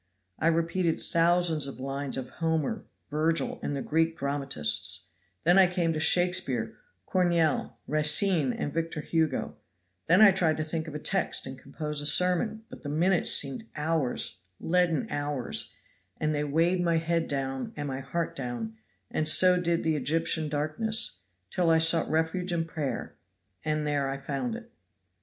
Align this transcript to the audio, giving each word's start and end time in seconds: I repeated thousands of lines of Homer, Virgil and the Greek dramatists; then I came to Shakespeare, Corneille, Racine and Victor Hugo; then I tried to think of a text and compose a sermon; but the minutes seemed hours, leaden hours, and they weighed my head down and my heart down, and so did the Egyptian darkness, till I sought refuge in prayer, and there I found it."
I 0.39 0.47
repeated 0.47 0.99
thousands 0.99 1.67
of 1.67 1.79
lines 1.79 2.17
of 2.17 2.31
Homer, 2.41 2.85
Virgil 3.11 3.59
and 3.61 3.75
the 3.75 3.83
Greek 3.83 4.17
dramatists; 4.17 5.09
then 5.43 5.59
I 5.59 5.67
came 5.67 5.93
to 5.93 5.99
Shakespeare, 5.99 6.75
Corneille, 7.05 7.77
Racine 7.85 8.51
and 8.51 8.73
Victor 8.73 9.01
Hugo; 9.01 9.57
then 10.07 10.19
I 10.23 10.31
tried 10.31 10.57
to 10.57 10.63
think 10.63 10.87
of 10.87 10.95
a 10.95 10.99
text 10.99 11.45
and 11.45 11.55
compose 11.55 12.01
a 12.01 12.07
sermon; 12.07 12.63
but 12.67 12.81
the 12.81 12.89
minutes 12.89 13.31
seemed 13.31 13.65
hours, 13.75 14.39
leaden 14.59 15.05
hours, 15.11 15.71
and 16.17 16.33
they 16.33 16.43
weighed 16.45 16.81
my 16.83 16.97
head 16.97 17.27
down 17.27 17.71
and 17.75 17.87
my 17.87 17.99
heart 17.99 18.35
down, 18.35 18.73
and 19.11 19.29
so 19.29 19.61
did 19.61 19.83
the 19.83 19.95
Egyptian 19.95 20.49
darkness, 20.49 21.19
till 21.51 21.69
I 21.69 21.77
sought 21.77 22.09
refuge 22.09 22.51
in 22.51 22.65
prayer, 22.65 23.17
and 23.63 23.85
there 23.85 24.09
I 24.09 24.17
found 24.17 24.55
it." 24.55 24.71